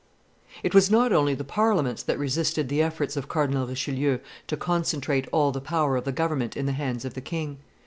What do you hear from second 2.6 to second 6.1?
the efforts of Cardinal Richelieu to concentrate all the power of